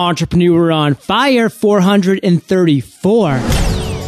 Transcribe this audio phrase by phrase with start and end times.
[0.00, 3.30] Entrepreneur on Fire 434.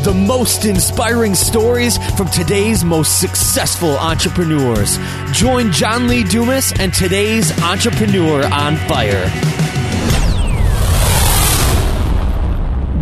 [0.04, 4.98] The most inspiring stories from today's most successful entrepreneurs.
[5.32, 9.30] Join John Lee Dumas and today's Entrepreneur on Fire.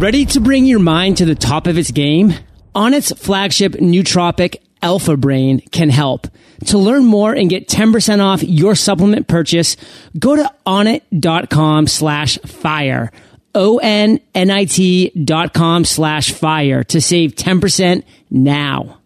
[0.01, 2.35] Ready to bring your mind to the top of its game?
[2.75, 6.27] Onnit's flagship nootropic Alpha Brain can help.
[6.67, 9.77] To learn more and get 10% off your supplement purchase,
[10.19, 13.11] go to onnit.com slash fire.
[13.55, 19.00] O-N-N-I-T dot com slash fire to save 10% now.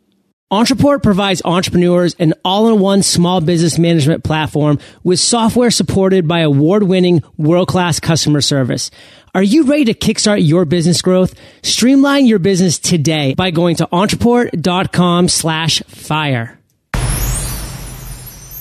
[0.54, 7.98] Ontraport provides entrepreneurs an all-in-one small business management platform with software supported by award-winning world-class
[7.98, 8.92] customer service.
[9.34, 11.34] Are you ready to kickstart your business growth?
[11.64, 16.60] Streamline your business today by going to ontraport.com slash fire.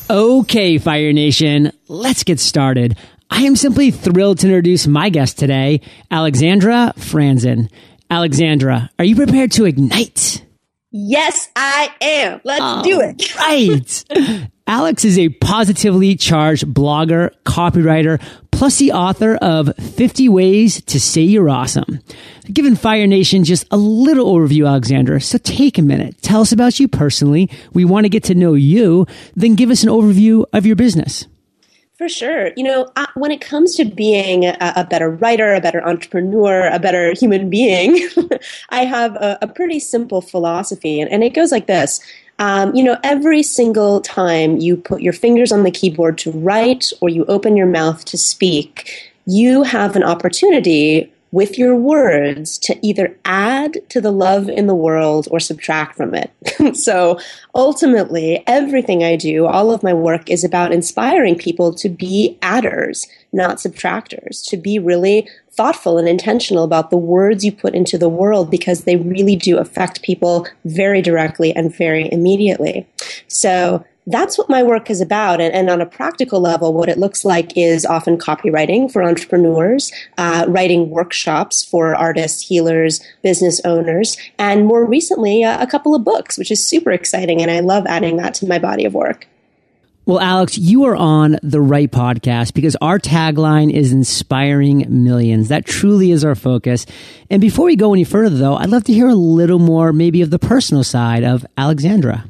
[0.09, 2.97] Okay, Fire Nation, let's get started.
[3.29, 7.69] I am simply thrilled to introduce my guest today, Alexandra Franzen.
[8.09, 10.43] Alexandra, are you prepared to ignite?
[10.95, 12.39] Yes, I am.
[12.43, 13.35] Let's do it.
[13.37, 14.49] right.
[14.67, 21.21] Alex is a positively charged blogger, copywriter, plus the author of 50 Ways to Say
[21.21, 21.99] You're Awesome.
[22.45, 25.19] Given Fire Nation just a little overview, Alexandra.
[25.19, 26.21] So take a minute.
[26.21, 27.49] Tell us about you personally.
[27.73, 29.07] We want to get to know you.
[29.35, 31.25] Then give us an overview of your business.
[32.03, 32.51] For sure.
[32.57, 36.77] You know, when it comes to being a, a, better writer, a better entrepreneur, a
[36.77, 38.09] better human being,
[38.71, 42.01] I have a, a, pretty simple philosophy, and, and it goes like this.
[42.39, 46.91] Um, you know, every single time you put your fingers on the keyboard to write
[46.99, 52.77] or you open your mouth to speak, you have an opportunity with your words to
[52.85, 56.31] either add to the love in the world or subtract from it.
[56.77, 57.19] so
[57.55, 63.07] ultimately, everything I do, all of my work is about inspiring people to be adders,
[63.31, 68.09] not subtractors, to be really thoughtful and intentional about the words you put into the
[68.09, 72.87] world because they really do affect people very directly and very immediately.
[73.27, 75.39] So that's what my work is about.
[75.39, 79.91] And, and, on a practical level, what it looks like is often copywriting for entrepreneurs,
[80.17, 86.03] uh, writing workshops for artists, healers, business owners, and more recently, uh, a couple of
[86.03, 87.41] books, which is super exciting.
[87.41, 89.27] And I love adding that to my body of work.
[90.05, 95.47] Well, Alex, you are on the right podcast because our tagline is inspiring millions.
[95.47, 96.85] That truly is our focus.
[97.29, 100.21] And before we go any further, though, I'd love to hear a little more, maybe
[100.21, 102.25] of the personal side of Alexandra.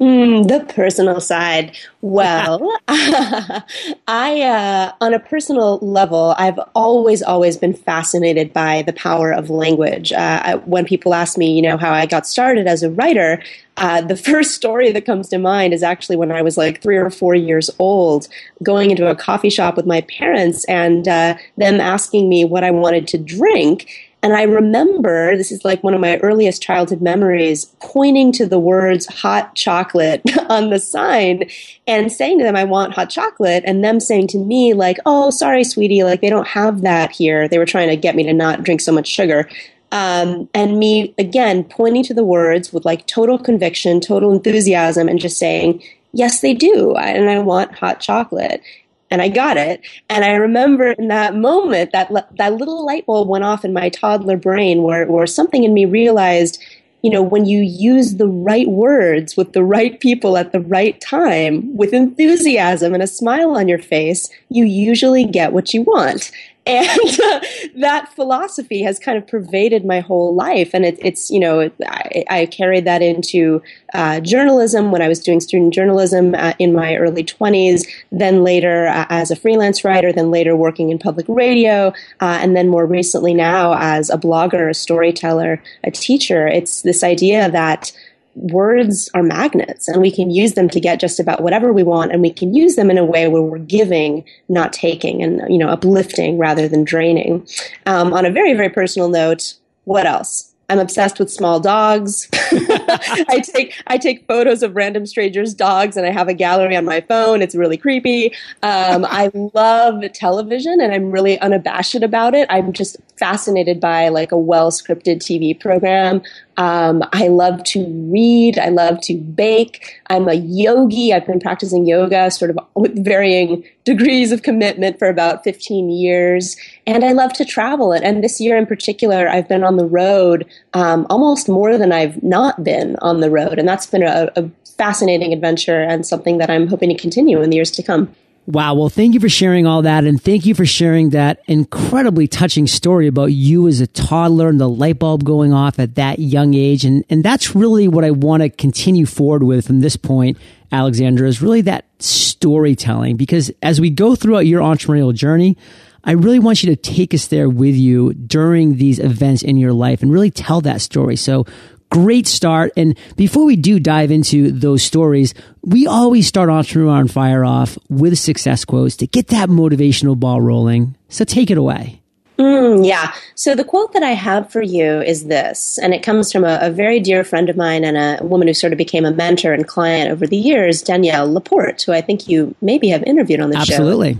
[0.00, 1.76] Mm, the personal side.
[2.02, 9.32] Well, I, uh, on a personal level, I've always, always been fascinated by the power
[9.32, 10.12] of language.
[10.12, 13.42] Uh, when people ask me, you know, how I got started as a writer,
[13.76, 16.96] uh, the first story that comes to mind is actually when I was like three
[16.96, 18.28] or four years old,
[18.62, 22.70] going into a coffee shop with my parents and uh, them asking me what I
[22.70, 23.88] wanted to drink.
[24.22, 28.58] And I remember, this is like one of my earliest childhood memories, pointing to the
[28.58, 31.48] words hot chocolate on the sign
[31.86, 33.62] and saying to them, I want hot chocolate.
[33.64, 37.48] And them saying to me, like, oh, sorry, sweetie, like they don't have that here.
[37.48, 39.48] They were trying to get me to not drink so much sugar.
[39.92, 45.20] Um, and me, again, pointing to the words with like total conviction, total enthusiasm, and
[45.20, 46.94] just saying, yes, they do.
[46.96, 48.62] And I want hot chocolate
[49.10, 49.80] and I got it.
[50.08, 53.88] And I remember in that moment that that little light bulb went off in my
[53.88, 56.62] toddler brain where where something in me realized,
[57.02, 61.00] you know, when you use the right words with the right people at the right
[61.00, 66.30] time with enthusiasm and a smile on your face, you usually get what you want
[66.68, 67.40] and uh,
[67.76, 70.74] that philosophy has kind of pervaded my whole life.
[70.74, 73.62] And it, it's you know I, I, carried that into
[73.94, 78.86] uh, journalism when i was doing student journalism uh, in my early 20s then later
[78.88, 81.88] uh, as a freelance writer then later working in public radio
[82.20, 86.46] uh, and then more recently now as a blogger a storyteller a teacher.
[86.46, 87.92] It's this idea that
[88.38, 92.12] words are magnets and we can use them to get just about whatever we want
[92.12, 95.58] and we can use them in a way where we're giving not taking and you
[95.58, 97.46] know uplifting rather than draining
[97.86, 99.54] um, on a very very personal note
[99.84, 102.28] what else I'm obsessed with small dogs.
[102.32, 106.84] I take I take photos of random strangers' dogs, and I have a gallery on
[106.84, 107.40] my phone.
[107.40, 108.34] It's really creepy.
[108.62, 112.46] Um, I love television, and I'm really unabashed about it.
[112.50, 116.20] I'm just fascinated by like a well scripted TV program.
[116.58, 118.58] Um, I love to read.
[118.58, 120.00] I love to bake.
[120.08, 121.14] I'm a yogi.
[121.14, 126.56] I've been practicing yoga sort of with varying degrees of commitment for about 15 years.
[126.84, 127.92] And I love to travel.
[127.92, 132.22] And this year in particular, I've been on the road um, almost more than I've
[132.24, 133.60] not been on the road.
[133.60, 137.50] And that's been a, a fascinating adventure and something that I'm hoping to continue in
[137.50, 138.14] the years to come.
[138.48, 138.72] Wow.
[138.76, 140.04] Well, thank you for sharing all that.
[140.04, 144.58] And thank you for sharing that incredibly touching story about you as a toddler and
[144.58, 146.86] the light bulb going off at that young age.
[146.86, 150.38] And, and that's really what I want to continue forward with from this point,
[150.72, 153.18] Alexandra, is really that storytelling.
[153.18, 155.58] Because as we go throughout your entrepreneurial journey,
[156.02, 159.74] I really want you to take us there with you during these events in your
[159.74, 161.16] life and really tell that story.
[161.16, 161.44] So
[161.90, 162.72] great start.
[162.76, 167.78] And before we do dive into those stories, we always start Entrepreneur on Fire off
[167.88, 170.96] with success quotes to get that motivational ball rolling.
[171.08, 172.02] So take it away.
[172.38, 173.12] Mm, yeah.
[173.34, 176.58] So the quote that I have for you is this, and it comes from a,
[176.62, 179.52] a, very dear friend of mine and a woman who sort of became a mentor
[179.52, 183.50] and client over the years, Danielle LaPorte, who I think you maybe have interviewed on
[183.50, 183.74] the show.
[183.74, 184.18] Absolutely.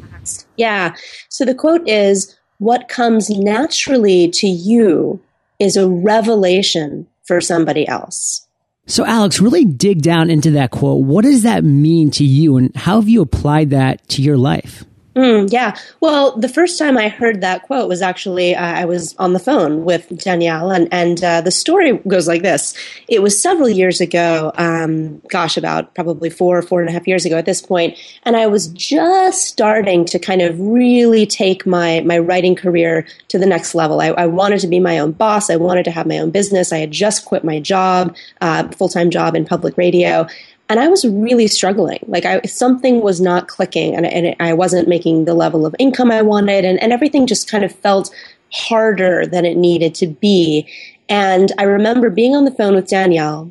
[0.56, 0.97] Yeah.
[1.29, 5.21] So the quote is, what comes naturally to you
[5.61, 8.48] is a revelation for somebody else.
[8.86, 11.04] So, Alex, really dig down into that quote.
[11.04, 14.84] What does that mean to you, and how have you applied that to your life?
[15.16, 15.75] Mm, yeah.
[16.00, 19.40] Well, the first time I heard that quote was actually uh, I was on the
[19.40, 22.75] phone with Danielle, and and uh, the story goes like this.
[23.08, 24.52] It was several years ago.
[24.56, 27.99] Um, gosh, about probably four or four and a half years ago at this point,
[28.25, 33.38] and I was just starting to kind of really take my my writing career to
[33.38, 34.00] the next level.
[34.00, 35.50] I, I wanted to be my own boss.
[35.50, 36.72] I wanted to have my own business.
[36.72, 40.28] I had just quit my job, uh, full time job in public radio,
[40.69, 42.00] and I was really struggling.
[42.06, 46.11] Like I, something was not clicking, and, and I wasn't making the level of income
[46.11, 48.15] I wanted, and, and everything just kind of felt
[48.53, 50.69] harder than it needed to be.
[51.09, 53.50] And I remember being on the phone with Danielle,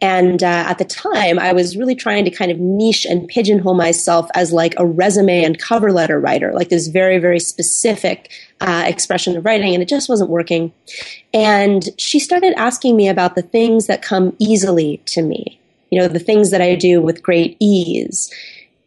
[0.00, 3.74] and uh, at the time, I was really trying to kind of niche and pigeonhole
[3.74, 8.30] myself as like a resume and cover letter writer, like this very, very specific
[8.60, 10.72] uh, expression of writing, and it just wasn't working.
[11.32, 15.55] And she started asking me about the things that come easily to me
[15.90, 18.32] you know, the things that I do with great ease.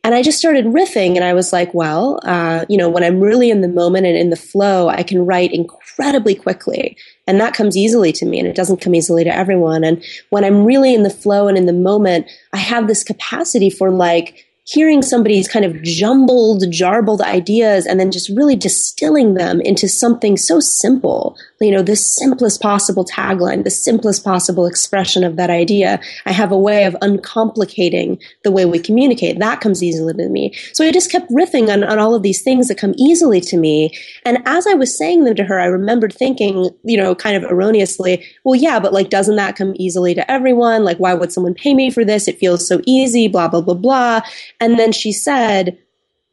[0.04, 3.20] And I just started riffing and I was like, well, uh, you know, when I'm
[3.20, 6.98] really in the moment and in the flow, I can write incredibly quickly.
[7.28, 9.84] And that comes easily to me and it doesn't come easily to everyone.
[9.84, 13.70] And when I'm really in the flow and in the moment, I have this capacity
[13.70, 19.60] for like, hearing somebody's kind of jumbled, jarbled ideas and then just really distilling them
[19.62, 25.36] into something so simple you know, the simplest possible tagline, the simplest possible expression of
[25.36, 26.00] that idea.
[26.26, 29.40] I have a way of uncomplicating the way we communicate.
[29.40, 30.54] That comes easily to me.
[30.74, 33.58] So I just kept riffing on, on all of these things that come easily to
[33.58, 33.92] me.
[34.26, 37.50] And as I was saying them to her, I remembered thinking, you know, kind of
[37.50, 40.84] erroneously, well, yeah, but like, doesn't that come easily to everyone?
[40.84, 42.28] Like, why would someone pay me for this?
[42.28, 44.22] It feels so easy, blah, blah, blah, blah.
[44.60, 45.78] And then she said,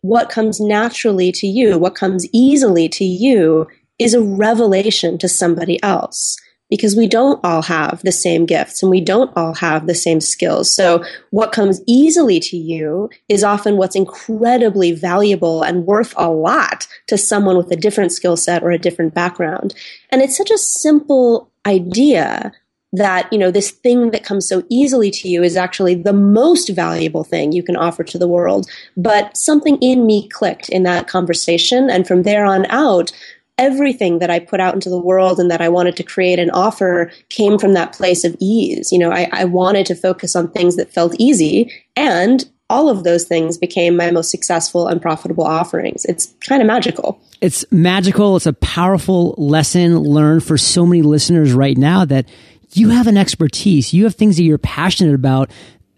[0.02, 3.66] what comes naturally to you, what comes easily to you
[3.98, 6.36] is a revelation to somebody else
[6.68, 10.20] because we don't all have the same gifts and we don't all have the same
[10.20, 10.74] skills.
[10.74, 16.88] So what comes easily to you is often what's incredibly valuable and worth a lot
[17.06, 19.74] to someone with a different skill set or a different background.
[20.10, 22.52] And it's such a simple idea
[22.92, 26.68] that, you know, this thing that comes so easily to you is actually the most
[26.70, 28.68] valuable thing you can offer to the world.
[28.96, 31.90] But something in me clicked in that conversation.
[31.90, 33.12] And from there on out,
[33.58, 36.50] everything that I put out into the world and that I wanted to create and
[36.52, 38.92] offer came from that place of ease.
[38.92, 43.04] You know, I, I wanted to focus on things that felt easy and all of
[43.04, 46.04] those things became my most successful and profitable offerings.
[46.04, 47.20] It's kind of magical.
[47.40, 48.36] It's magical.
[48.36, 52.28] It's a powerful lesson learned for so many listeners right now that
[52.72, 53.94] you have an expertise.
[53.94, 55.50] You have things that you're passionate about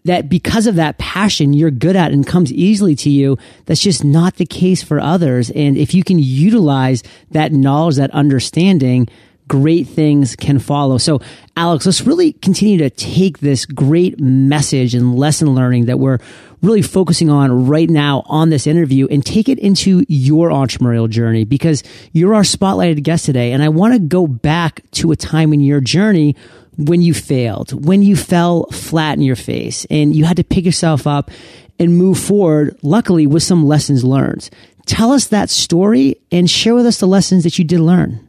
[0.05, 4.03] that because of that passion you're good at and comes easily to you, that's just
[4.03, 5.49] not the case for others.
[5.51, 9.07] And if you can utilize that knowledge, that understanding,
[9.49, 10.97] great things can follow.
[10.97, 11.19] So,
[11.57, 16.19] Alex, let's really continue to take this great message and lesson learning that we're
[16.61, 21.43] really focusing on right now on this interview and take it into your entrepreneurial journey
[21.43, 23.51] because you're our spotlighted guest today.
[23.51, 26.35] And I want to go back to a time in your journey
[26.79, 30.65] when you failed, when you fell flat in your face and you had to pick
[30.65, 31.29] yourself up
[31.77, 34.49] and move forward, luckily with some lessons learned.
[34.85, 38.25] Tell us that story and share with us the lessons that you did learn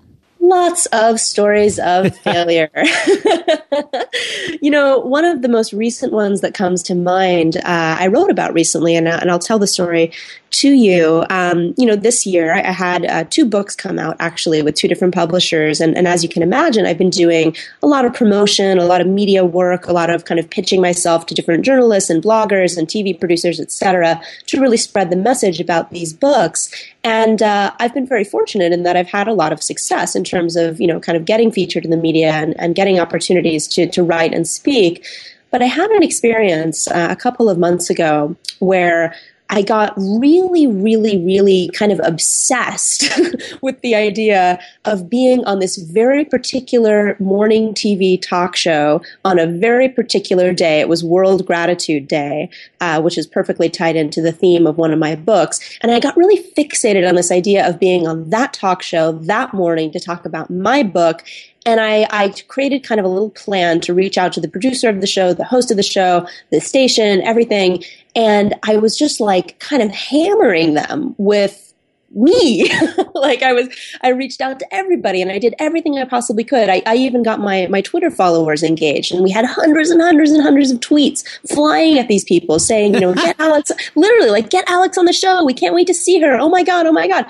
[0.50, 2.70] lots of stories of failure.
[4.60, 7.62] you know, one of the most recent ones that comes to mind, uh,
[7.98, 10.12] I wrote about recently, and, uh, and I'll tell the story
[10.50, 11.24] to you.
[11.30, 14.88] Um, you know, this year I had uh, two books come out actually with two
[14.88, 15.80] different publishers.
[15.80, 19.00] And, and as you can imagine, I've been doing a lot of promotion, a lot
[19.00, 22.76] of media work, a lot of kind of pitching myself to different journalists and bloggers
[22.76, 26.70] and TV producers, et cetera, to really spread the message about these books.
[27.04, 30.24] And uh, I've been very fortunate in that I've had a lot of success in
[30.24, 33.68] terms of, you know, kind of getting featured in the media and, and getting opportunities
[33.68, 35.06] to, to write and speak.
[35.50, 39.14] But I had an experience uh, a couple of months ago where
[39.50, 43.10] I got really, really, really kind of obsessed
[43.62, 49.48] with the idea of being on this very particular morning TV talk show on a
[49.48, 50.78] very particular day.
[50.78, 52.48] It was World Gratitude Day,
[52.80, 55.58] uh, which is perfectly tied into the theme of one of my books.
[55.82, 59.52] And I got really fixated on this idea of being on that talk show that
[59.52, 61.24] morning to talk about my book
[61.66, 64.88] and I, I, created kind of a little plan to reach out to the producer
[64.88, 67.84] of the show, the host of the show, the station, everything,
[68.16, 71.70] and I was just like kind of hammering them with
[72.12, 72.70] me.
[73.14, 73.68] like I was,
[74.02, 76.68] I reached out to everybody and I did everything I possibly could.
[76.68, 80.32] I, I, even got my, my Twitter followers engaged and we had hundreds and hundreds
[80.32, 84.50] and hundreds of tweets flying at these people saying, you know, get Alex, literally like
[84.50, 85.44] get Alex on the show.
[85.44, 86.34] We can't wait to see her.
[86.34, 86.86] Oh my God.
[86.86, 87.26] Oh my God.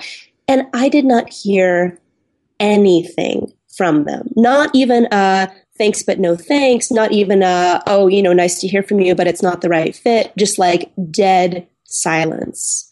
[0.47, 1.99] And I did not hear
[2.59, 4.29] anything from them.
[4.35, 8.67] Not even a, thanks but no thanks, not even a, oh, you know, nice to
[8.67, 12.87] hear from you, but it's not the right fit, just like dead silence.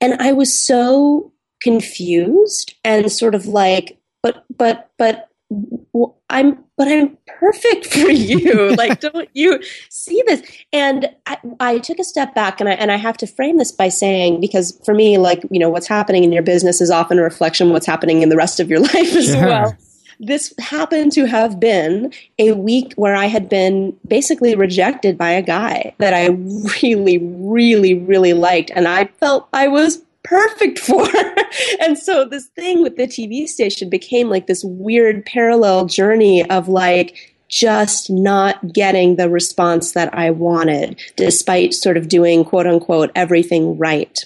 [0.00, 5.30] And I was so confused and sort of like, but, but, but,
[6.30, 8.70] I'm, but I'm perfect for you.
[8.76, 10.48] like, don't you see this?
[10.72, 13.72] And I, I, took a step back, and I and I have to frame this
[13.72, 17.18] by saying because for me, like, you know, what's happening in your business is often
[17.18, 19.44] a reflection of what's happening in the rest of your life as sure.
[19.44, 19.76] well
[20.20, 25.42] this happened to have been a week where I had been basically rejected by a
[25.42, 26.28] guy that I
[26.82, 28.70] really, really, really liked.
[28.74, 31.08] And I felt I was perfect for.
[31.80, 36.68] and so this thing with the TV station became like this weird parallel journey of
[36.68, 37.16] like,
[37.50, 43.76] just not getting the response that I wanted, despite sort of doing quote unquote everything
[43.76, 44.16] right.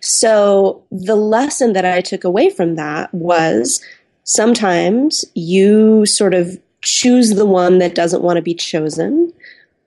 [0.00, 3.80] So the lesson that I took away from that was
[4.24, 9.32] sometimes you sort of choose the one that doesn't want to be chosen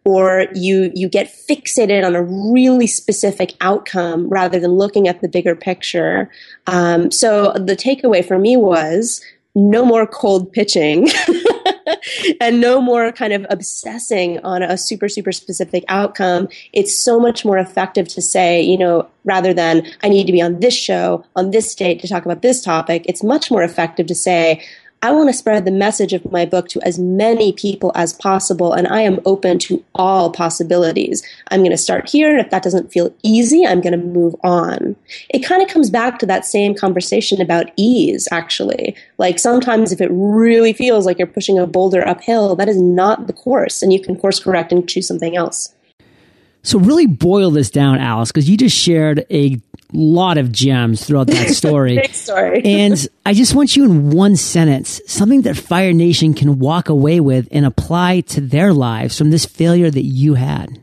[0.07, 5.27] or you you get fixated on a really specific outcome rather than looking at the
[5.27, 6.31] bigger picture.
[6.65, 9.19] Um, so the takeaway for me was
[9.53, 11.09] no more cold pitching.
[12.41, 16.47] and no more kind of obsessing on a super, super specific outcome.
[16.73, 20.41] It's so much more effective to say, you know, rather than I need to be
[20.41, 24.07] on this show on this date to talk about this topic, it's much more effective
[24.07, 24.63] to say,
[25.03, 28.73] I want to spread the message of my book to as many people as possible,
[28.73, 31.23] and I am open to all possibilities.
[31.51, 34.35] I'm going to start here, and if that doesn't feel easy, I'm going to move
[34.43, 34.95] on.
[35.29, 38.95] It kind of comes back to that same conversation about ease, actually.
[39.19, 43.27] Like sometimes if it really feels like you're pushing a boulder uphill, that is not
[43.27, 45.75] the course, and you can course correct and choose something else.
[46.67, 49.57] So, really boil this down, Alice, because you just shared a
[49.93, 52.05] lot of gems throughout that story.
[52.09, 52.61] story.
[52.65, 57.21] and I just want you in one sentence, something that Fire Nation can walk away
[57.21, 60.77] with and apply to their lives from this failure that you had.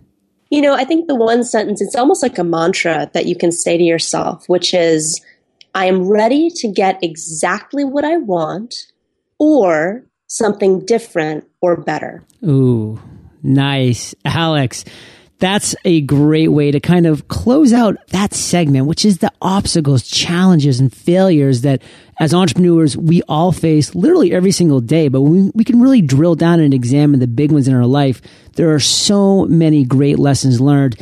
[0.49, 3.53] You know, I think the one sentence, it's almost like a mantra that you can
[3.53, 5.23] say to yourself, which is,
[5.75, 8.75] I am ready to get exactly what I want
[9.38, 12.25] or something different or better.
[12.43, 12.99] Ooh,
[13.43, 14.14] nice.
[14.25, 14.87] Alex,
[15.38, 20.07] that's a great way to kind of close out that segment, which is the obstacles,
[20.07, 21.83] challenges, and failures that
[22.21, 25.09] as entrepreneurs we all face literally every single day.
[25.09, 28.23] But we, we can really drill down and examine the big ones in our life.
[28.55, 31.00] There are so many great lessons learned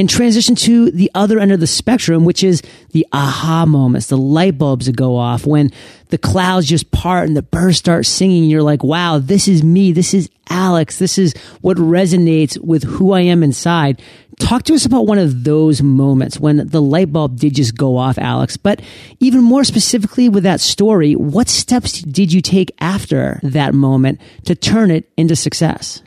[0.00, 4.18] and transition to the other end of the spectrum, which is the aha moments, the
[4.18, 5.70] light bulbs that go off when
[6.08, 8.44] the clouds just part and the birds start singing.
[8.44, 9.92] You're like, wow, this is me.
[9.92, 10.98] This is Alex.
[10.98, 14.02] This is what resonates with who I am inside.
[14.40, 17.96] Talk to us about one of those moments when the light bulb did just go
[17.96, 18.56] off, Alex.
[18.56, 18.82] But
[19.20, 24.56] even more specifically with that story, what steps did you take after that moment to
[24.56, 26.02] turn it into success?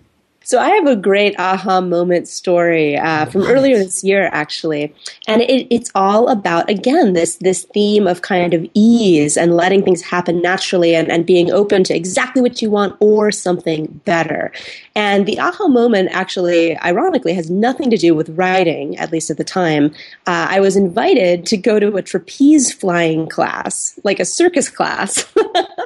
[0.47, 4.95] So I have a great aha moment story uh, from earlier this year, actually,
[5.27, 9.83] and it, it's all about again this this theme of kind of ease and letting
[9.83, 14.53] things happen naturally and, and being open to exactly what you want or something better.
[14.95, 19.35] And the aha moment actually, ironically, has nothing to do with writing, at least at
[19.35, 19.87] the time.
[20.27, 25.25] Uh, I was invited to go to a trapeze flying class, like a circus class,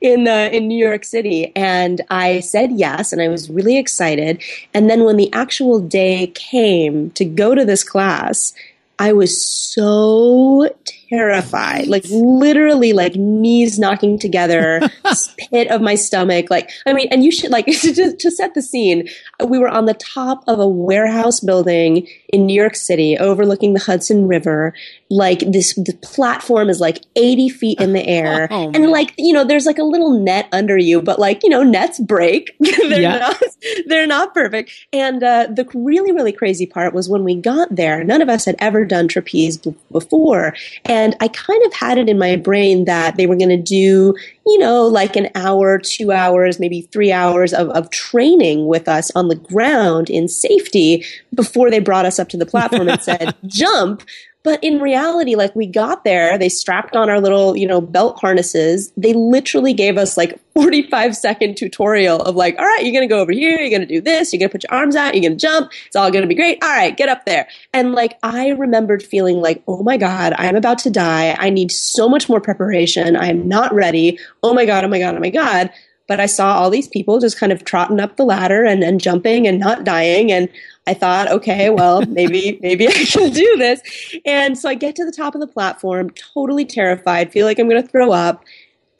[0.00, 4.42] in uh, in New York City, and I said yes, and I was really excited.
[4.74, 8.52] And then when the actual day came to go to this class,
[8.98, 10.70] I was so
[11.08, 14.80] terrified, like literally like knees knocking together,
[15.50, 16.50] pit of my stomach.
[16.50, 19.08] Like, I mean, and you should like to, to set the scene.
[19.44, 23.80] We were on the top of a warehouse building in New York City overlooking the
[23.80, 24.74] Hudson River.
[25.08, 28.48] Like this, the platform is like 80 feet in the air.
[28.50, 31.48] Oh, and like, you know, there's like a little net under you, but like, you
[31.48, 32.56] know, nets break.
[32.60, 33.18] they're yeah.
[33.18, 33.42] not,
[33.86, 34.70] they're not perfect.
[34.92, 38.44] And, uh, the really, really crazy part was when we got there, none of us
[38.44, 40.54] had ever done trapeze b- before.
[40.96, 44.14] And I kind of had it in my brain that they were going to do,
[44.46, 49.10] you know, like an hour, two hours, maybe three hours of, of training with us
[49.14, 53.34] on the ground in safety before they brought us up to the platform and said,
[53.46, 54.04] jump.
[54.46, 58.20] But in reality, like we got there, they strapped on our little, you know, belt
[58.20, 58.92] harnesses.
[58.96, 63.12] They literally gave us like 45 second tutorial of like, all right, you're going to
[63.12, 63.58] go over here.
[63.58, 64.32] You're going to do this.
[64.32, 65.16] You're going to put your arms out.
[65.16, 65.72] You're going to jump.
[65.88, 66.62] It's all going to be great.
[66.62, 67.48] All right, get up there.
[67.74, 71.34] And like, I remembered feeling like, oh my God, I'm about to die.
[71.36, 73.16] I need so much more preparation.
[73.16, 74.16] I am not ready.
[74.44, 75.72] Oh my God, oh my God, oh my God.
[76.06, 79.00] But I saw all these people just kind of trotting up the ladder and, and
[79.00, 80.30] jumping and not dying.
[80.30, 80.48] And
[80.86, 83.80] I thought, okay, well, maybe, maybe I can do this.
[84.24, 87.68] And so I get to the top of the platform, totally terrified, feel like I'm
[87.68, 88.44] going to throw up.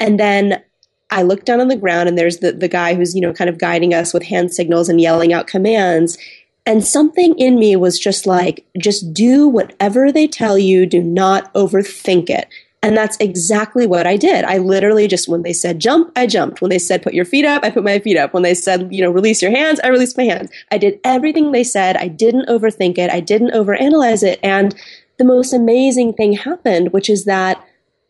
[0.00, 0.62] And then
[1.10, 3.48] I look down on the ground and there's the, the guy who's, you know, kind
[3.48, 6.18] of guiding us with hand signals and yelling out commands.
[6.66, 10.84] And something in me was just like, just do whatever they tell you.
[10.84, 12.48] Do not overthink it.
[12.86, 14.44] And that's exactly what I did.
[14.44, 16.60] I literally just, when they said jump, I jumped.
[16.60, 18.32] When they said put your feet up, I put my feet up.
[18.32, 20.50] When they said, you know, release your hands, I released my hands.
[20.70, 21.96] I did everything they said.
[21.96, 23.10] I didn't overthink it.
[23.10, 24.38] I didn't overanalyze it.
[24.40, 24.72] And
[25.18, 27.60] the most amazing thing happened, which is that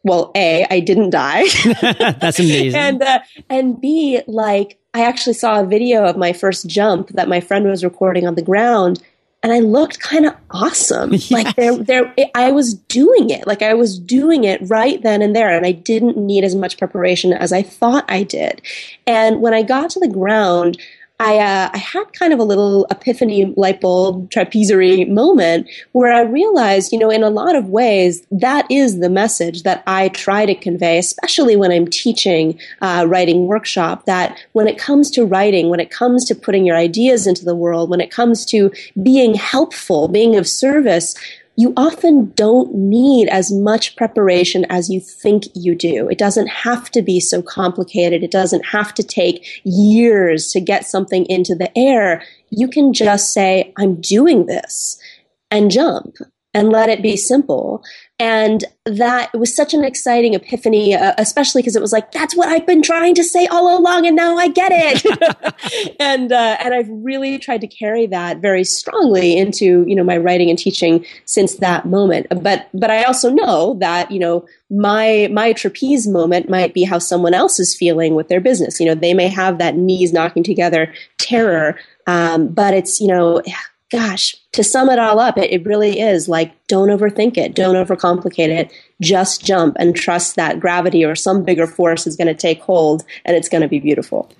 [0.03, 1.47] well, A, I didn't die.
[2.21, 2.79] That's amazing.
[2.79, 3.19] and uh,
[3.51, 7.67] and B, like I actually saw a video of my first jump that my friend
[7.67, 9.03] was recording on the ground,
[9.47, 11.13] and I looked kind of awesome.
[11.13, 11.31] Yes.
[11.37, 13.47] Like there, there, I was doing it.
[13.47, 16.79] Like I was doing it right then and there, and I didn't need as much
[16.79, 18.61] preparation as I thought I did.
[19.07, 20.79] And when I got to the ground,
[21.19, 26.21] I, uh, I had kind of a little epiphany light bulb trapezery moment where I
[26.21, 30.45] realized, you know, in a lot of ways, that is the message that I try
[30.45, 35.71] to convey, especially when I'm teaching uh, writing workshop, that when it comes to writing,
[35.71, 38.71] when it comes to putting your ideas into the world, when it comes to
[39.03, 41.15] being helpful, being of service,
[41.57, 46.09] you often don't need as much preparation as you think you do.
[46.09, 48.23] It doesn't have to be so complicated.
[48.23, 52.23] It doesn't have to take years to get something into the air.
[52.51, 55.01] You can just say, I'm doing this
[55.51, 56.17] and jump
[56.57, 57.85] and let it be simple.
[58.19, 62.49] And that was such an exciting epiphany, uh, especially because it was like, that's what
[62.49, 65.97] I've been trying to say all along, and now I get it.
[66.01, 70.17] and uh, and I've really tried to carry that very strongly into you know my
[70.17, 72.29] writing and teaching since that moment.
[72.43, 76.99] But but I also know that you know my my trapeze moment might be how
[76.99, 78.81] someone else is feeling with their business.
[78.81, 83.43] You know, they may have that knees knocking together terror, um, but it's you know
[83.91, 87.77] gosh, to sum it all up, it, it, really is like don't overthink it, don't
[87.77, 88.73] overcomplicate it.
[89.01, 93.05] Just jump and trust that gravity or some bigger force is going to take hold
[93.25, 94.31] and it's going to be beautiful.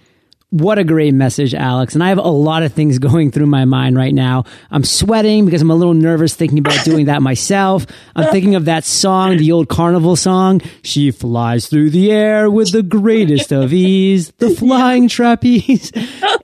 [0.51, 1.95] What a great message, Alex.
[1.95, 4.45] And I have a lot of things going through my mind right now.
[4.71, 7.85] I'm sweating because I'm a little nervous thinking about doing that myself.
[8.15, 10.63] I'm thinking of that song, the old carnival song.
[10.83, 15.91] She flies through the air with the greatest of ease, the flying trapeze.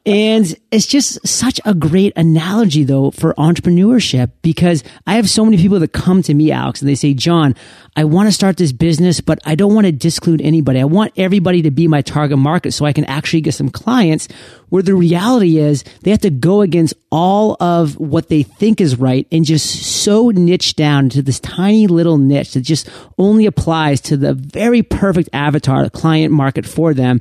[0.04, 5.58] And it's just such a great analogy though for entrepreneurship because I have so many
[5.58, 7.54] people that come to me, Alex, and they say, John,
[7.94, 10.80] I want to start this business, but I don't want to disclude anybody.
[10.80, 14.28] I want everybody to be my target market so I can actually get some clients
[14.70, 18.96] where the reality is they have to go against all of what they think is
[18.96, 19.66] right and just
[20.02, 24.82] so niche down to this tiny little niche that just only applies to the very
[24.82, 27.20] perfect avatar, client market for them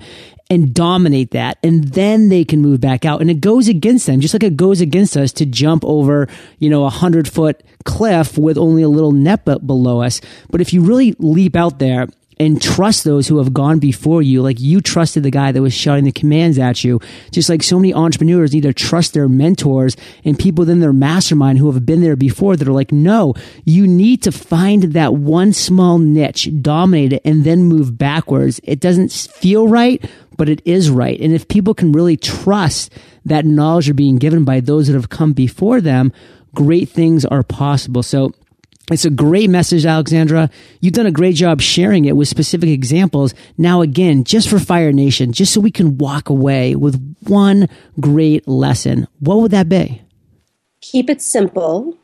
[0.52, 1.58] and dominate that.
[1.64, 3.22] And then they can move back out.
[3.22, 6.28] And it goes against them, just like it goes against us to jump over,
[6.60, 10.20] you know, a hundred foot cliff with only a little net below us.
[10.50, 14.42] But if you really leap out there and trust those who have gone before you,
[14.42, 17.00] like you trusted the guy that was shouting the commands at you,
[17.32, 21.60] just like so many entrepreneurs need to trust their mentors and people within their mastermind
[21.60, 23.34] who have been there before that are like, no,
[23.64, 28.60] you need to find that one small niche, dominate it, and then move backwards.
[28.66, 30.04] It doesn't feel right,
[30.38, 31.20] but it is right.
[31.20, 32.92] And if people can really trust
[33.26, 36.12] that knowledge are being given by those that have come before them,
[36.56, 38.04] great things are possible.
[38.04, 38.34] So
[38.92, 40.50] it's a great message, Alexandra.
[40.80, 43.34] You've done a great job sharing it with specific examples.
[43.58, 48.48] Now, again, just for Fire Nation, just so we can walk away with one great
[48.48, 50.02] lesson, what would that be?
[50.82, 51.98] Keep it simple.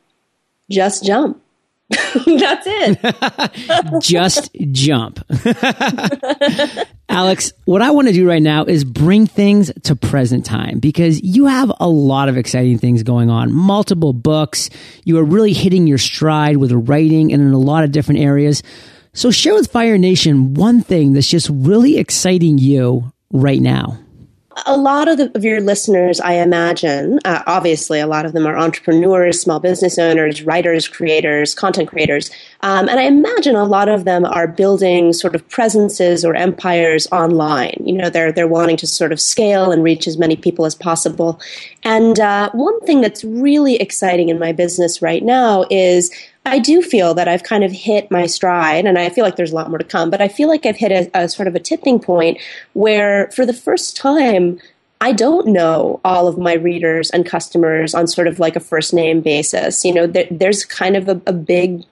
[0.70, 1.42] Just jump.
[2.26, 4.02] That's it.
[4.02, 5.20] Just jump.
[7.10, 11.22] Alex, what I want to do right now is bring things to present time because
[11.24, 13.54] you have a lot of exciting things going on.
[13.54, 14.70] Multiple books.
[15.06, 18.64] You are really hitting your stride with writing and in a lot of different areas.
[19.14, 23.98] So share with Fire Nation one thing that's just really exciting you right now
[24.66, 28.48] a lot of, the, of, your listeners, I imagine, uh, obviously, a lot of them
[28.48, 32.32] are entrepreneurs, small business owners, writers, creators, content creators.
[32.62, 37.08] Um, and I imagine a lot of them are building sort of presences or empires
[37.12, 37.82] online.
[37.86, 40.74] You know, they're, they're wanting to sort of scale and reach as many people as
[40.74, 41.40] possible.
[41.84, 46.12] And uh, one thing that's really exciting in my business right now is
[46.48, 49.52] I do feel that I've kind of hit my stride, and I feel like there's
[49.52, 51.56] a lot more to come, but I feel like I've hit a, a sort of
[51.56, 52.40] a tipping point
[52.74, 54.60] where, for the first time,
[55.00, 58.94] I don't know all of my readers and customers on sort of like a first
[58.94, 59.86] name basis.
[59.86, 61.84] You know, there, there's kind of a, a, big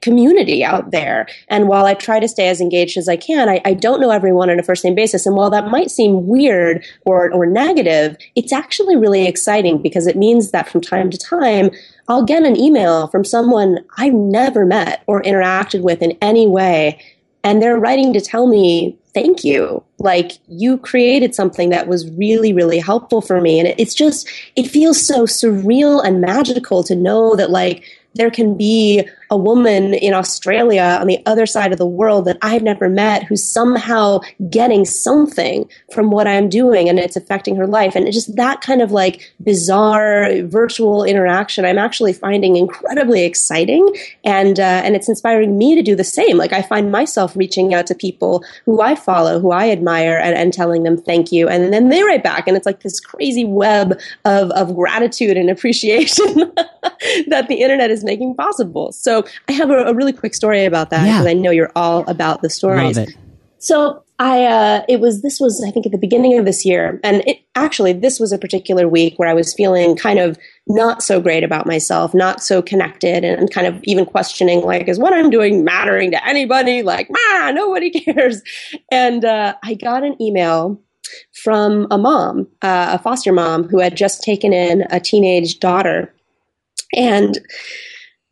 [0.00, 1.26] community out there.
[1.48, 4.10] And while I try to stay as engaged as I can, I, I, don't know
[4.10, 5.26] everyone on a first name basis.
[5.26, 10.16] And while that might seem weird or, or negative, it's actually really exciting because it
[10.16, 11.70] means that from time to time,
[12.08, 17.00] I'll get an email from someone I've never met or interacted with in any way.
[17.42, 19.82] And they're writing to tell me, thank you.
[19.98, 23.58] Like you created something that was really, really helpful for me.
[23.58, 28.56] And it's just, it feels so surreal and magical to know that like there can
[28.56, 32.88] be a woman in Australia on the other side of the world that I've never
[32.88, 37.96] met who's somehow getting something from what I'm doing and it's affecting her life.
[37.96, 43.92] And just that kind of like bizarre virtual interaction I'm actually finding incredibly exciting.
[44.24, 46.36] And, uh, and it's inspiring me to do the same.
[46.36, 50.36] Like I find myself reaching out to people who I follow, who I admire and,
[50.36, 51.48] and telling them thank you.
[51.48, 55.50] And then they write back and it's like this crazy web of, of gratitude and
[55.50, 56.52] appreciation
[57.26, 58.92] that the internet is making possible.
[58.92, 61.30] So I have a, a really quick story about that because yeah.
[61.30, 62.98] I know you're all about the stories.
[63.58, 67.00] So I, uh, it was, this was, I think at the beginning of this year.
[67.02, 71.02] And it actually, this was a particular week where I was feeling kind of not
[71.02, 75.12] so great about myself, not so connected and kind of even questioning, like, is what
[75.12, 76.82] I'm doing mattering to anybody?
[76.82, 78.40] Like, ah, nobody cares.
[78.90, 80.80] And, uh, I got an email
[81.32, 86.14] from a mom, uh, a foster mom who had just taken in a teenage daughter.
[86.94, 87.40] And,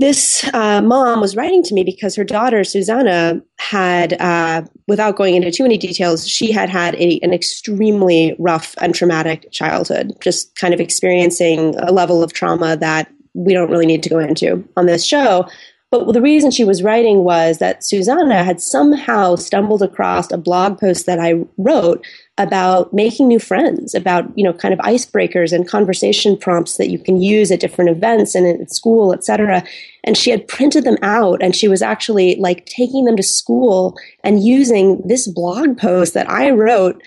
[0.02, 5.36] this uh, mom was writing to me because her daughter Susanna had, uh, without going
[5.36, 10.56] into too many details, she had had a, an extremely rough and traumatic childhood, just
[10.56, 14.68] kind of experiencing a level of trauma that we don't really need to go into
[14.76, 15.46] on this show.
[15.92, 20.80] But the reason she was writing was that Susanna had somehow stumbled across a blog
[20.80, 22.02] post that I wrote
[22.38, 26.98] about making new friends, about, you know, kind of icebreakers and conversation prompts that you
[26.98, 29.62] can use at different events and at school, et cetera.
[30.02, 33.94] And she had printed them out and she was actually like taking them to school
[34.24, 37.02] and using this blog post that I wrote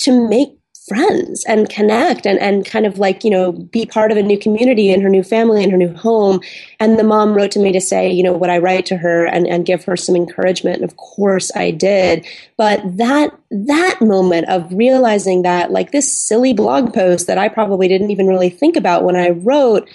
[0.00, 0.59] to make
[0.90, 4.36] friends and connect and, and kind of like, you know, be part of a new
[4.36, 6.40] community and her new family and her new home.
[6.80, 9.24] And the mom wrote to me to say, you know, would I write to her
[9.24, 10.80] and, and give her some encouragement?
[10.80, 12.26] And of course I did.
[12.56, 17.86] But that, that moment of realizing that like this silly blog post that I probably
[17.86, 19.88] didn't even really think about when I wrote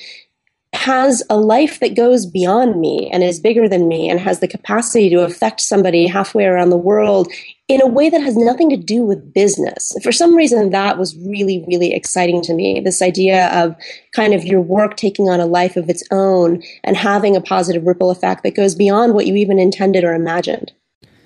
[0.75, 4.47] has a life that goes beyond me and is bigger than me and has the
[4.47, 7.31] capacity to affect somebody halfway around the world
[7.67, 9.91] in a way that has nothing to do with business.
[10.03, 12.79] For some reason, that was really, really exciting to me.
[12.79, 13.75] This idea of
[14.13, 17.83] kind of your work taking on a life of its own and having a positive
[17.83, 20.73] ripple effect that goes beyond what you even intended or imagined.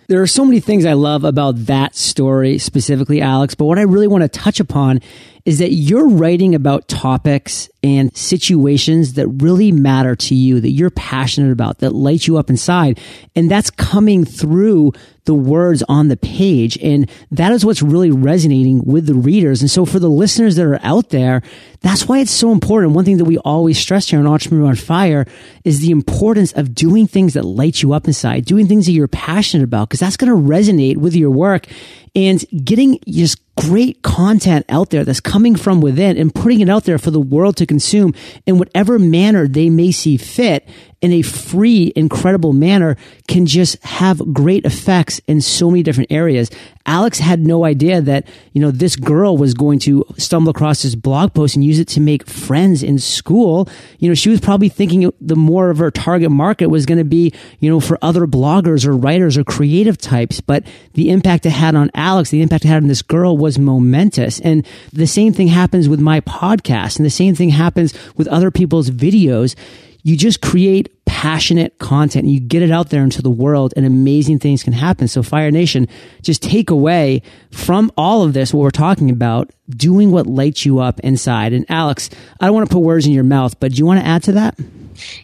[0.08, 3.84] There are so many things I love about that story specifically, Alex, but what I
[3.84, 5.02] really want to touch upon
[5.50, 10.92] is that you're writing about topics and situations that really matter to you, that you're
[10.92, 13.00] passionate about, that light you up inside.
[13.36, 14.94] And that's coming through
[15.26, 16.78] the words on the page.
[16.84, 19.62] And that is what's really resonating with the readers.
[19.62, 21.42] And so for the listeners that are out there,
[21.82, 22.94] that's why it's so important.
[22.94, 25.26] One thing that we always stress here on Entrepreneur on Fire
[25.64, 29.08] is the importance of doing things that light you up inside, doing things that you're
[29.08, 31.66] passionate about, because that's going to resonate with your work
[32.16, 36.86] and getting just great content out there that's coming from within and putting it out
[36.86, 38.14] there for the world to consume
[38.46, 40.68] in whatever manner they may see fit
[41.02, 46.52] in a free, incredible manner can just have great effects in so many different areas.
[46.86, 50.96] Alex had no idea that, you know, this girl was going to stumble across this
[50.96, 53.70] blog post and use it to make friends in school.
[54.00, 57.04] You know, she was probably thinking the more of her target market was going to
[57.04, 60.42] be, you know, for other bloggers or writers or creative types.
[60.42, 63.60] But the impact it had on Alex, the impact it had on this girl was
[63.60, 64.40] momentous.
[64.42, 68.52] And the same thing happens with my podcast and the same thing happens with other
[68.52, 69.56] people's videos
[70.04, 73.86] you just create passionate content and you get it out there into the world and
[73.86, 75.08] amazing things can happen.
[75.08, 75.88] So Fire Nation,
[76.22, 80.80] just take away from all of this, what we're talking about, doing what lights you
[80.80, 81.52] up inside.
[81.52, 82.10] And Alex,
[82.40, 84.24] I don't want to put words in your mouth, but do you want to add
[84.24, 84.58] to that?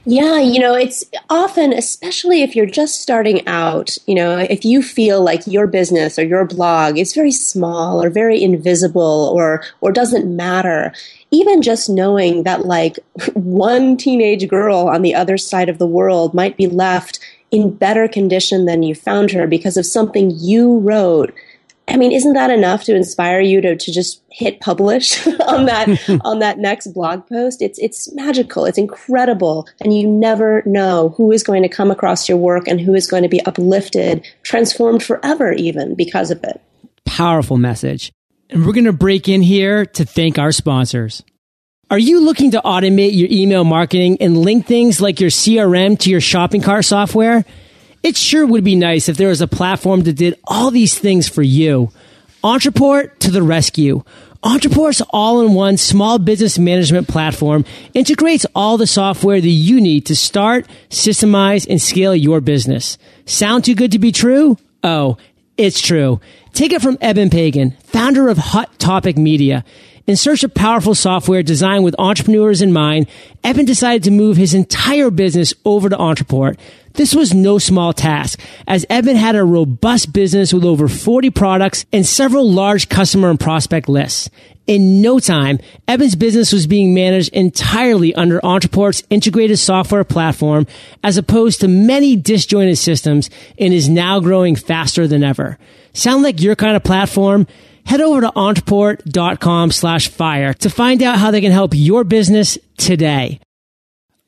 [0.05, 4.81] Yeah, you know, it's often, especially if you're just starting out, you know, if you
[4.81, 9.91] feel like your business or your blog is very small or very invisible or or
[9.91, 10.93] doesn't matter,
[11.35, 12.97] even just knowing that like
[13.33, 17.19] one teenage girl on the other side of the world might be left
[17.51, 21.33] in better condition than you found her because of something you wrote
[21.87, 25.87] I mean, isn't that enough to inspire you to, to just hit publish on that
[26.25, 27.61] on that next blog post?
[27.61, 28.65] It's it's magical.
[28.65, 32.81] It's incredible, and you never know who is going to come across your work and
[32.81, 36.59] who is going to be uplifted, transformed forever, even because of it.
[37.05, 38.11] Powerful message.
[38.49, 41.23] And we're going to break in here to thank our sponsors.
[41.89, 46.09] Are you looking to automate your email marketing and link things like your CRM to
[46.09, 47.45] your shopping cart software?
[48.03, 51.27] It sure would be nice if there was a platform that did all these things
[51.27, 51.91] for you.
[52.43, 54.03] Ontraport to the rescue.
[54.43, 60.67] Ontraport's all-in-one small business management platform integrates all the software that you need to start,
[60.89, 62.99] systemize, and scale your business.
[63.25, 64.57] Sound too good to be true?
[64.83, 65.17] Oh,
[65.57, 66.19] it's true.
[66.55, 69.65] Take it from Eben Pagan, founder of Hot Topic Media.
[70.07, 73.07] In search of powerful software designed with entrepreneurs in mind,
[73.43, 76.59] Eben decided to move his entire business over to Ontraport.
[76.93, 81.85] This was no small task, as Eben had a robust business with over 40 products
[81.91, 84.29] and several large customer and prospect lists.
[84.67, 90.67] In no time, Eben's business was being managed entirely under Ontraport's integrated software platform
[91.03, 95.57] as opposed to many disjointed systems and is now growing faster than ever.
[95.93, 97.47] Sound like your kind of platform?
[97.85, 102.57] Head over to ontraport.com slash fire to find out how they can help your business
[102.77, 103.39] today.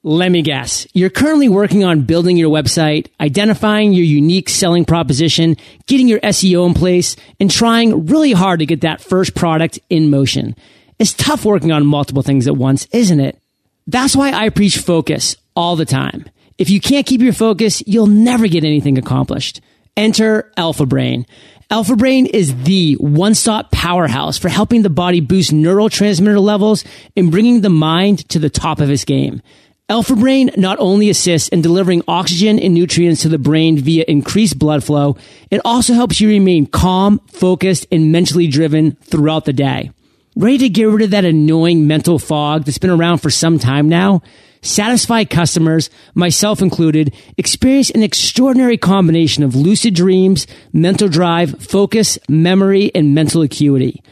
[0.03, 0.87] Let me guess.
[0.93, 6.67] You're currently working on building your website, identifying your unique selling proposition, getting your SEO
[6.67, 10.55] in place, and trying really hard to get that first product in motion.
[10.99, 13.39] It's tough working on multiple things at once, isn't it?
[13.87, 16.25] That's why I preach focus all the time.
[16.57, 19.61] If you can't keep your focus, you'll never get anything accomplished.
[19.95, 21.25] Enter Alpha Brain.
[21.69, 26.85] Alpha Brain is the one-stop powerhouse for helping the body boost neurotransmitter levels
[27.17, 29.41] and bringing the mind to the top of its game.
[29.89, 34.57] Alpha Brain not only assists in delivering oxygen and nutrients to the brain via increased
[34.57, 35.17] blood flow,
[35.51, 39.91] it also helps you remain calm, focused, and mentally driven throughout the day.
[40.37, 43.89] Ready to get rid of that annoying mental fog that's been around for some time
[43.89, 44.21] now?
[44.67, 52.91] Satisfied customers, myself included, experience an extraordinary combination of lucid dreams, mental drive, focus, memory,
[52.93, 54.03] and mental acuity.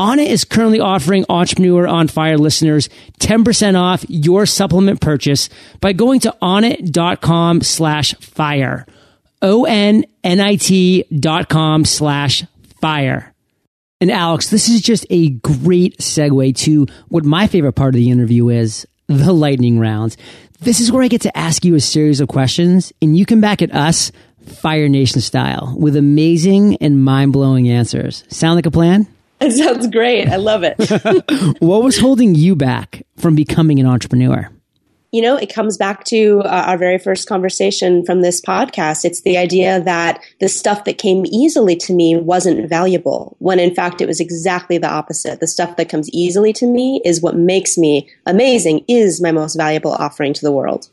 [0.00, 2.88] Onnit is currently offering Entrepreneur on Fire listeners
[3.20, 5.50] 10% off your supplement purchase
[5.82, 8.86] by going to onnit.com slash fire.
[9.42, 12.44] O-N-N-I-T dot com slash
[12.80, 13.34] fire.
[14.00, 18.10] And Alex, this is just a great segue to what my favorite part of the
[18.10, 20.16] interview is the lightning rounds.
[20.60, 23.40] This is where I get to ask you a series of questions and you come
[23.40, 24.12] back at us
[24.46, 28.24] Fire Nation style with amazing and mind blowing answers.
[28.28, 29.06] Sound like a plan?
[29.40, 30.26] It sounds great.
[30.28, 30.74] I love it.
[31.60, 34.50] what was holding you back from becoming an entrepreneur?
[35.10, 39.04] You know, it comes back to uh, our very first conversation from this podcast.
[39.04, 43.74] It's the idea that the stuff that came easily to me wasn't valuable, when in
[43.74, 45.40] fact it was exactly the opposite.
[45.40, 49.56] The stuff that comes easily to me is what makes me amazing, is my most
[49.56, 50.88] valuable offering to the world.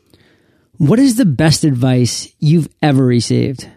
[0.78, 3.68] What is the best advice you've ever received?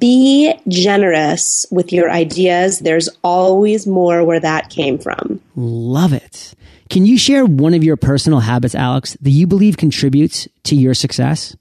[0.00, 2.80] Be generous with your ideas.
[2.80, 5.40] There's always more where that came from.
[5.54, 6.54] Love it.
[6.92, 10.92] Can you share one of your personal habits, Alex, that you believe contributes to your
[10.92, 11.56] success?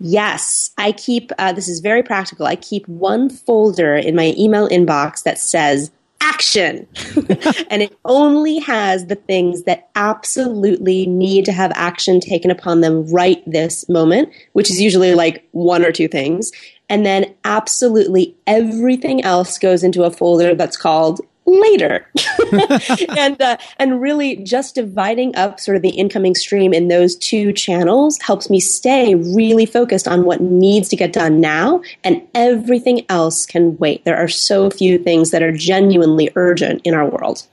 [0.00, 2.46] Yes, I keep, uh, this is very practical.
[2.46, 5.90] I keep one folder in my email inbox that says
[6.22, 6.88] action.
[7.68, 13.06] and it only has the things that absolutely need to have action taken upon them
[13.12, 16.50] right this moment, which is usually like one or two things.
[16.88, 22.06] And then absolutely everything else goes into a folder that's called later
[23.16, 27.52] and uh, and really just dividing up sort of the incoming stream in those two
[27.52, 33.04] channels helps me stay really focused on what needs to get done now and everything
[33.08, 37.46] else can wait there are so few things that are genuinely urgent in our world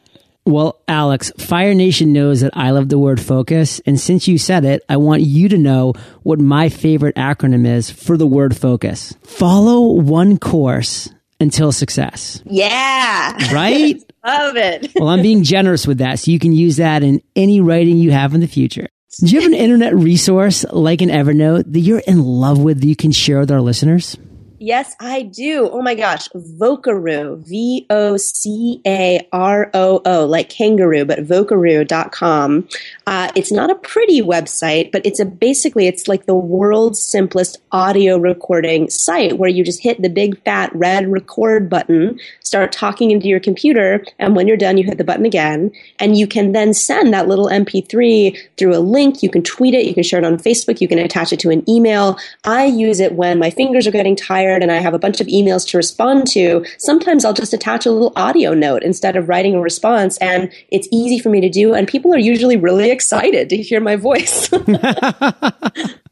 [0.43, 3.79] well, Alex, Fire Nation knows that I love the word focus.
[3.85, 7.91] And since you said it, I want you to know what my favorite acronym is
[7.91, 9.13] for the word focus.
[9.21, 11.09] Follow one course
[11.41, 12.41] until success.
[12.45, 13.53] Yeah.
[13.53, 14.01] Right?
[14.25, 14.91] Love it.
[14.95, 16.19] well, I'm being generous with that.
[16.19, 18.87] So you can use that in any writing you have in the future.
[19.19, 22.87] Do you have an internet resource like an Evernote that you're in love with that
[22.87, 24.17] you can share with our listeners?
[24.63, 25.67] Yes, I do.
[25.71, 26.29] Oh my gosh.
[26.35, 32.69] Vocaroo, V O C A R O O, like kangaroo, but vocaroo.com.
[33.07, 37.59] Uh, it's not a pretty website, but it's a basically, it's like the world's simplest
[37.71, 43.09] audio recording site where you just hit the big fat red record button, start talking
[43.09, 46.51] into your computer, and when you're done, you hit the button again, and you can
[46.51, 49.23] then send that little MP3 through a link.
[49.23, 51.49] You can tweet it, you can share it on Facebook, you can attach it to
[51.49, 52.15] an email.
[52.43, 55.21] I use it when my fingers are getting tired tired and I have a bunch
[55.21, 59.29] of emails to respond to, sometimes I'll just attach a little audio note instead of
[59.29, 60.17] writing a response.
[60.17, 61.73] And it's easy for me to do.
[61.73, 64.49] And people are usually really excited to hear my voice.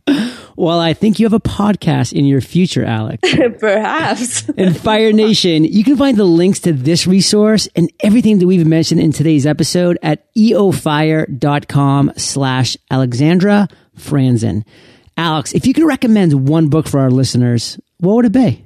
[0.56, 3.28] well, I think you have a podcast in your future, Alex.
[3.60, 4.50] Perhaps.
[4.50, 8.66] in Fire Nation, you can find the links to this resource and everything that we've
[8.66, 14.64] mentioned in today's episode at eofire.com slash Alexandra Franzen.
[15.18, 18.66] Alex, if you could recommend one book for our listeners, what would it be?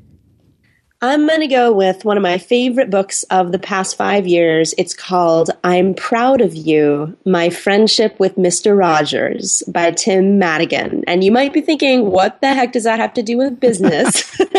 [1.01, 4.73] I'm going to go with one of my favorite books of the past five years.
[4.77, 8.77] It's called I'm Proud of You My Friendship with Mr.
[8.77, 11.03] Rogers by Tim Madigan.
[11.05, 14.39] And you might be thinking, what the heck does that have to do with business?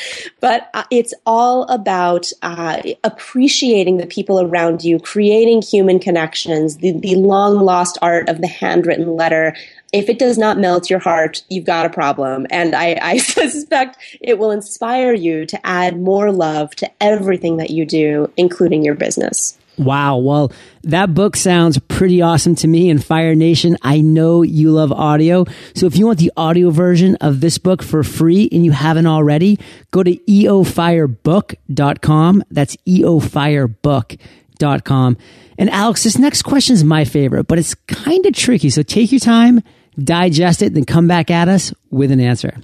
[0.40, 6.92] but uh, it's all about uh, appreciating the people around you, creating human connections, the,
[6.92, 9.54] the long lost art of the handwritten letter,
[9.92, 12.46] if it does not melt your heart, you've got a problem.
[12.50, 17.70] And I, I, suspect it will inspire you to add more love to everything that
[17.70, 19.58] you do, including your business.
[19.78, 20.18] Wow.
[20.18, 20.52] Well,
[20.82, 22.90] that book sounds pretty awesome to me.
[22.90, 25.46] And Fire Nation, I know you love audio.
[25.74, 29.06] So if you want the audio version of this book for free and you haven't
[29.06, 29.58] already,
[29.90, 32.44] go to eofirebook.com.
[32.50, 35.16] That's eofirebook.com.
[35.58, 38.68] And Alex, this next question is my favorite, but it's kind of tricky.
[38.68, 39.62] So take your time
[39.98, 42.56] digest it, then come back at us with an answer.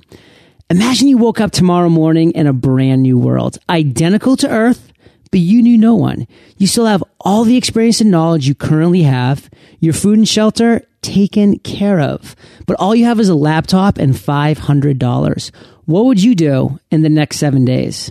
[0.70, 4.92] Imagine you woke up tomorrow morning in a brand new world, identical to Earth,
[5.30, 6.26] but you knew no one.
[6.58, 9.48] You still have all the experience and knowledge you currently have,
[9.80, 12.34] your food and shelter taken care of,
[12.66, 15.50] but all you have is a laptop and $500.
[15.86, 18.10] What would you do in the next seven days?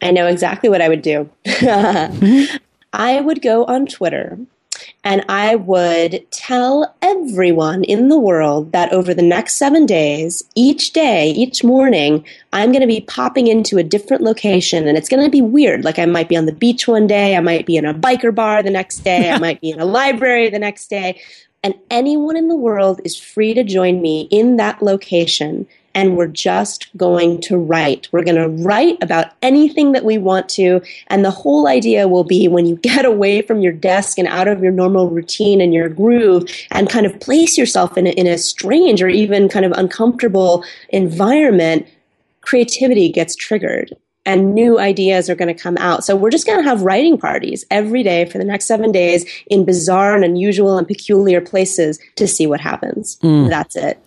[0.00, 1.30] I know exactly what I would do.
[2.92, 4.38] I would go on Twitter
[5.04, 10.92] and I would tell everyone in the world that over the next seven days, each
[10.92, 15.24] day, each morning, I'm going to be popping into a different location and it's going
[15.24, 15.84] to be weird.
[15.84, 18.32] Like I might be on the beach one day, I might be in a biker
[18.32, 21.20] bar the next day, I might be in a library the next day.
[21.64, 26.26] And anyone in the world is free to join me in that location and we're
[26.26, 28.08] just going to write.
[28.12, 30.80] We're going to write about anything that we want to.
[31.08, 34.48] And the whole idea will be when you get away from your desk and out
[34.48, 38.26] of your normal routine and your groove and kind of place yourself in a, in
[38.26, 41.86] a strange or even kind of uncomfortable environment,
[42.40, 46.04] creativity gets triggered and new ideas are going to come out.
[46.04, 49.24] So we're just going to have writing parties every day for the next seven days
[49.46, 53.18] in bizarre and unusual and peculiar places to see what happens.
[53.22, 53.48] Mm.
[53.48, 53.98] That's it.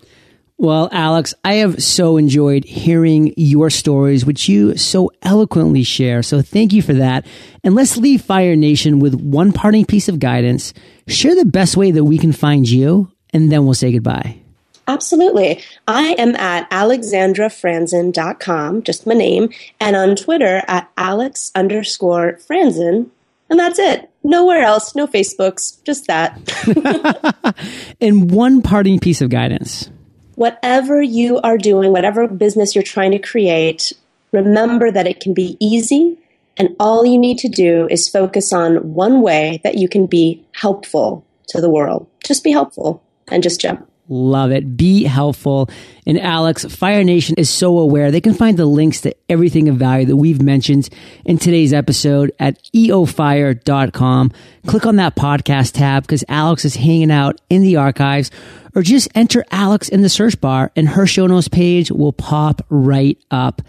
[0.57, 6.23] Well, Alex, I have so enjoyed hearing your stories, which you so eloquently share.
[6.23, 7.25] So thank you for that.
[7.63, 10.73] And let's leave Fire Nation with one parting piece of guidance.
[11.07, 14.39] Share the best way that we can find you, and then we'll say goodbye.
[14.87, 15.61] Absolutely.
[15.87, 23.09] I am at alexandrafranzen.com, just my name, and on Twitter at alex underscore franzen.
[23.49, 24.09] And that's it.
[24.23, 26.39] Nowhere else, no Facebooks, just that.
[28.01, 29.89] and one parting piece of guidance
[30.35, 33.93] whatever you are doing, whatever business you're trying to create,
[34.31, 36.17] remember that it can be easy
[36.57, 40.45] and all you need to do is focus on one way that you can be
[40.53, 42.07] helpful to the world.
[42.23, 43.89] Just be helpful and just jump.
[44.07, 44.77] Love it.
[44.77, 45.69] Be helpful.
[46.05, 48.11] And Alex, Fire Nation is so aware.
[48.11, 50.89] They can find the links to everything of value that we've mentioned
[51.25, 54.31] in today's episode at eofire.com.
[54.67, 58.29] Click on that podcast tab because Alex is hanging out in the archives
[58.75, 62.61] or just enter Alex in the search bar and her show notes page will pop
[62.69, 63.61] right up.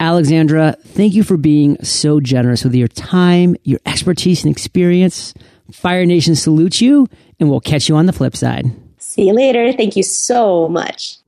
[0.00, 5.34] Alexandra, thank you for being so generous with your time, your expertise and experience.
[5.70, 7.06] Fire Nation salutes you
[7.38, 8.64] and we'll catch you on the flip side.
[9.14, 9.72] See you later.
[9.72, 11.18] Thank you so much.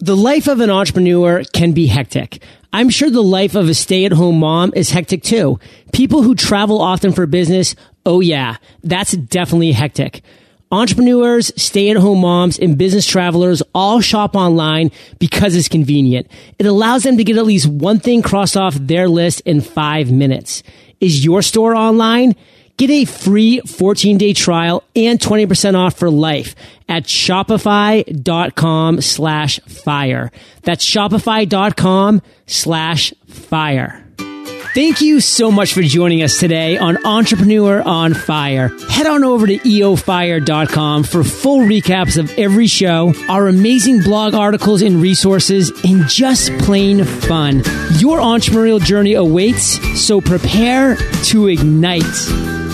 [0.00, 2.42] The life of an entrepreneur can be hectic.
[2.74, 5.58] I'm sure the life of a stay at home mom is hectic too.
[5.94, 10.20] People who travel often for business, oh yeah, that's definitely hectic.
[10.70, 16.30] Entrepreneurs, stay at home moms, and business travelers all shop online because it's convenient.
[16.58, 20.12] It allows them to get at least one thing crossed off their list in five
[20.12, 20.62] minutes.
[21.00, 22.36] Is your store online?
[22.78, 26.54] Get a free 14 day trial and 20% off for life
[26.88, 30.30] at shopify.com slash fire.
[30.62, 34.04] That's shopify.com slash fire.
[34.74, 38.68] Thank you so much for joining us today on Entrepreneur on Fire.
[38.90, 44.82] Head on over to eofire.com for full recaps of every show, our amazing blog articles
[44.82, 47.56] and resources, and just plain fun.
[47.98, 52.67] Your entrepreneurial journey awaits, so prepare to ignite.